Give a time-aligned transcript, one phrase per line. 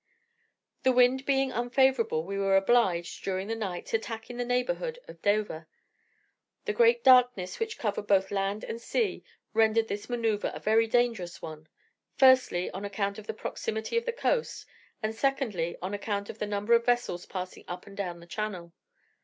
[0.81, 4.97] The wind being unfavourable, we were obliged, during the night, to tack in the neighbourhood
[5.07, 5.67] of Dover.
[6.65, 11.39] The great darkness which covered both land and sea rendered this maneuvre a very dangerous
[11.39, 11.67] one;
[12.17, 14.65] firstly, on account of the proximity of the coast;
[15.03, 18.73] and, secondly, on account of the number of vessels passing up and down the channel.